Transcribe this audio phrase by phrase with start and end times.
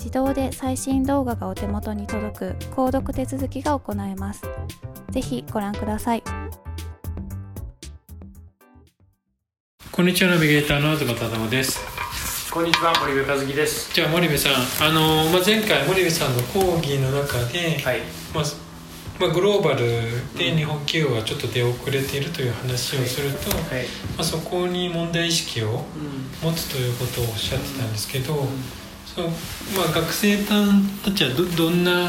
[0.00, 4.42] 自動で最新動画がお手元に届く購読手続きが行えます。
[5.10, 6.22] ぜひご覧ください。
[9.92, 12.50] こんにちはナビゲーターの東忠夫です。
[12.50, 13.92] こんにちは森部和樹です。
[13.92, 18.00] じゃあ森部さん、あのまあ前回森部さんの講義の中で、はい、
[18.34, 18.44] まあ
[19.20, 19.80] まあ、グローバル
[20.38, 25.84] で日本企業がちょっと出遅れているという話をすると、はいはい、まあ、そこに問題意識を
[26.42, 28.46] 持つということをおっしゃってたんですけど、うんうん
[29.14, 29.34] そのま
[29.90, 32.08] あ、学生さんたちはどどんな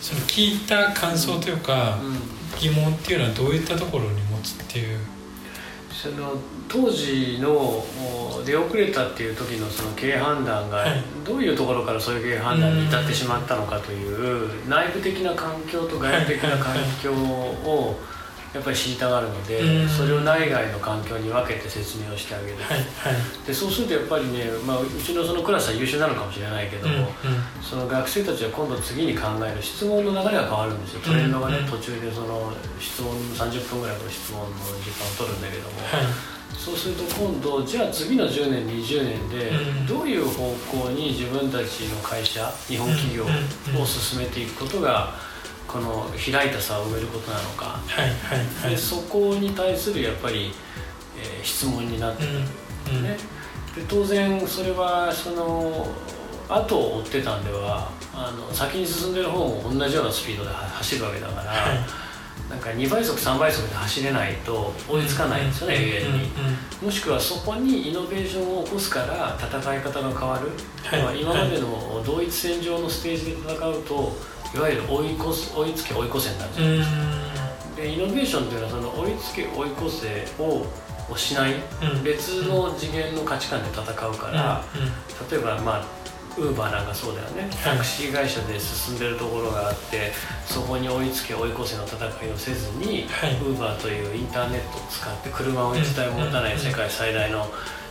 [0.00, 1.98] その聞いた感想というか、
[2.58, 4.98] 疑問っていうのはどういったところに持つっていう？
[5.92, 6.34] その
[6.68, 7.84] 当時の
[8.44, 10.84] 出遅れたっていう時のその経営判断が
[11.24, 18.00] どういうところからそういう経営判断に至ってしまったのかという内部的な環境と外部的な環境を
[18.52, 27.08] やっぱり知りたがるので、それを内外の環境に分けて説明をしてあげる、はいはい、でそうするとやっぱりね、まあ、うちのそのクラスは優秀なのかもしれないけども、うんうん、
[27.62, 31.00] その学生たちは今度次に考える質問の流れが変わるんですよ。
[31.00, 34.46] トレンドがね、途中でその質問30分ぐらいの質問の
[34.82, 36.06] 時間を取るんだけども、はい、
[36.58, 39.52] そうすると今度じゃあ次の10年20年で
[39.86, 40.50] どういう方
[40.84, 45.29] 向に自分たちの会社日本企業を進めていくことが、
[45.70, 50.50] この開いた差を埋めることなのか、はいはいはい、でそこに対するやっぱり、
[51.16, 53.16] えー、質問になってくる、うん、ね、
[53.76, 55.86] で当然それはその
[56.48, 66.30] 後を追ってたんではあの先に進んでる方も同じようなスピードで走るわけだから、はい、なんか2倍速3倍速で走れないと追いつかないんですよね、永遠に、
[66.82, 70.50] もしくはそこにイノベーションを起こすから戦い方が変わる、
[70.82, 76.96] はい、今までの同一線上のステージで戦うといわゆる追い越す追いつけ追い越せになるじゃないですか
[77.76, 80.66] でイノベーションっていうのはその追いつけ追い越せを
[81.10, 85.84] をしない、うん、別の次元の価値観で戦うから、うん、例えばまあ
[86.38, 90.12] ウーバーなんかそうだよね、タクシー会社で進んでるところがあって
[90.46, 97.46] そこに追いつけ追い越せの戦いをせずに、ウーバーというインターネットを使って車を一台も持たない世界最大の、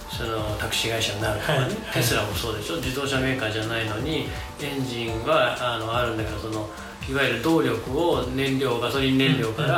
[0.10, 1.40] そのタクシー会社になる。
[1.40, 2.76] とかね、はい、テスラもそうでしょ。
[2.78, 4.28] 自動車メーカーじゃないのに
[4.62, 6.70] エンジンはあのあるんだけどその
[7.10, 9.74] いわゆる動力を燃料ガソリン燃料から、うん、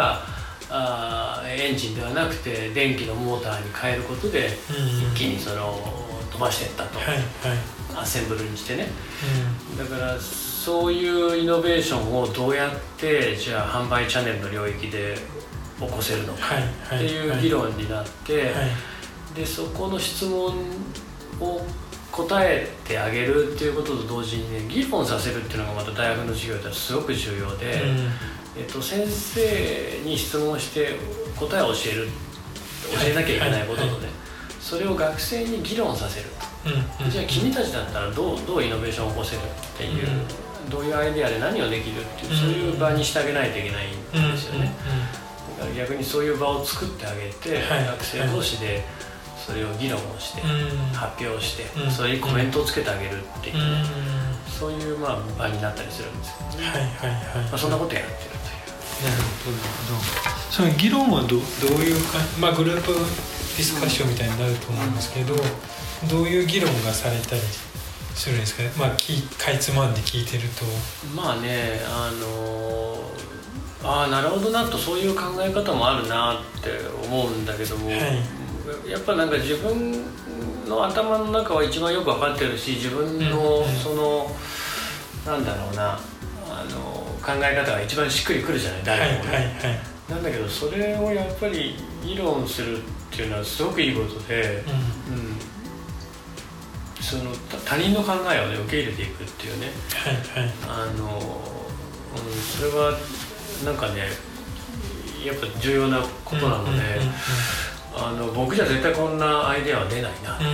[0.69, 4.49] あエンジンではなくて電気のモーターに変えることで、
[5.13, 5.79] 一気にその
[6.31, 7.17] 飛ばしていったと、はいはい、
[7.95, 8.87] アッセンブルにしてね、
[9.71, 15.15] うん、だからそういうイノベーションをどうやってじゃあ販売チャンネルの領域で
[15.79, 16.39] 起こせるのか
[16.95, 18.53] っていう議論になって、
[19.35, 20.53] でそこの質問
[21.39, 21.61] を
[22.11, 30.97] 答えてあげるっていうことと同時にね議論させるっていうのがまた大学の授業ではすごく重要で、うん、えっと、先生に質問して
[31.39, 32.07] 答えを教える
[32.91, 34.09] 教えなきゃいけないこととね、
[34.59, 36.27] それを学生に議論させる
[37.09, 40.07] じゃあ君たちだったらどうどうイノベーションを起こせるっていう、
[40.69, 44.71] どういうアイデアで何をできるっていうそういう場にしてあげないといけないんですよね、
[45.57, 48.83] だから逆にそういう場を作ってあげて、学生同士で
[49.45, 50.41] それを議論をして、
[50.93, 53.55] 発表して、それにコメントをつけてあげるっていう、
[54.47, 57.49] そういうまあ場になったりするんですけどね、はいはいはい。
[57.49, 58.31] まあ、そんなことやってるという。
[59.01, 59.57] なるほど
[60.51, 61.37] その議論はどどう
[61.81, 65.35] いうか、まあ、グループディスカッションみたいになると思うんですけど、
[66.07, 67.41] どういう議論がされたり
[68.13, 68.61] するんですか？
[68.61, 70.65] ね、まあ、かいつまんで聞いてると。
[71.15, 73.01] まあねあの
[73.83, 76.69] ああなるほどなとそういう考え方もあるなって
[77.03, 77.97] 思うんだけども、はい、
[78.89, 80.03] やっぱなんか自分
[80.67, 84.31] の頭の中は一番よく分かってるし自分のその、
[85.25, 85.99] うん、なんだろうな
[86.49, 86.79] あの
[87.21, 89.79] 考え方が一番しっくりくるじゃない誰もね、はいはいはい、
[90.09, 92.81] なんだけどそれをやっぱり議論するっ
[93.11, 94.63] ていうのはすごくいいことで、
[95.09, 95.51] うん、うん。
[97.01, 97.31] その
[97.65, 102.97] 他人の考えをね受け入れていくっていうね、はいはい、あの、うん、それは
[103.65, 104.03] なんかね
[105.25, 106.81] やっぱ重要なことなので、
[107.95, 110.49] あの僕じゃ絶対こんなアイデアは出ないな、うん、あ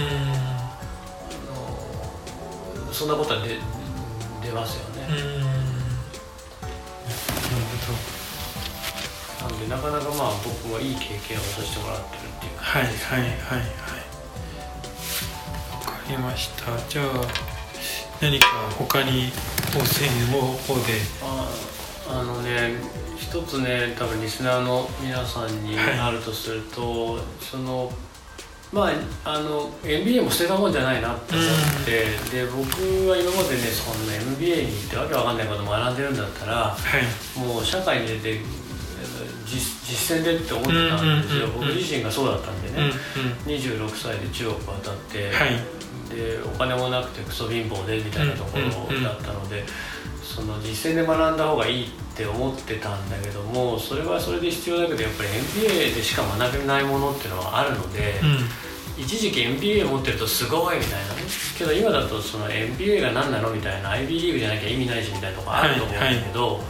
[2.88, 3.60] のそんなことは出
[4.48, 5.08] 出ますよね。
[5.10, 5.42] うん。
[9.50, 12.52] なんでなかなかまあ僕はいい経験をさせてもらってるっていう。
[12.58, 13.68] はいはいはいはい。
[16.10, 16.78] りました。
[16.90, 17.06] じゃあ
[18.22, 18.48] 何か
[18.78, 19.32] 他に
[19.74, 21.02] 当選の方で。
[21.22, 21.77] ああ
[22.24, 22.76] のね
[23.18, 27.92] 一つね多分リスナーの皆さんにあるとすると、はい、その
[28.72, 28.92] ま
[29.24, 38.40] ああの MBA も捨てたもんじゃないなって思って、うん、で僕は今までねそんな MBA に行ってわけわかんないこと学んでるんだったら、はい、もう社会に出て
[39.48, 45.78] 実践でって思ってたんですよ、僕自身がそうだったんでね、うんうん、26歳で中国渡って、はい。
[46.10, 48.64] でお金もなくてクソ貧乏でみたいなところ
[49.02, 49.64] だったので、
[50.28, 55.30] その実践で学んだ方がいいって思ってたんだけどもそれはそれで必要だけどやっぱり
[55.64, 58.20] MBA でしか学べないものっていうのはあるので、
[58.98, 61.22] うん、一時期 MBA 持ってるとすごいみたいなね
[61.58, 66.64] けど今だとその MBA が何なのみたいな IB リーグじゃなきゃ意味ないしみたいなとこあると思うんだけど、はいはい、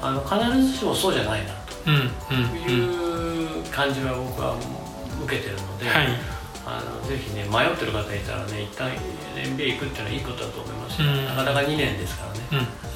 [0.00, 4.56] あの必ずしもそうじゃないなという感じは僕は
[5.24, 5.88] 受けてるので。
[5.88, 6.35] はい
[6.66, 8.90] あのぜひね迷ってる方いたらね一旦
[9.36, 12.40] MBA 行くっていうのはいいことだと思います、うん、なかなか2年ですからね、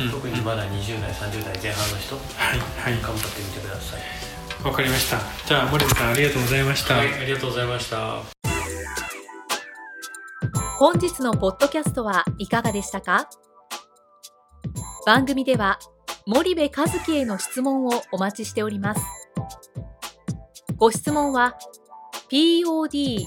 [0.01, 0.07] うん。
[0.07, 2.21] うん、特にまだ20代30代前半の人、は
[2.57, 2.59] い。
[2.59, 4.01] はい、頑張ってみてください。
[4.67, 5.19] わかりました。
[5.47, 6.97] じゃあ森田さんありがとうございました。
[6.97, 8.19] はいありがとうございました。
[10.79, 13.29] 本日のポッドキャストはいかがでしたか？
[15.07, 15.79] 番組では
[16.27, 19.01] 森部和樹への質問をお待ちしております。
[20.77, 21.57] ご質問は
[22.31, 23.27] pod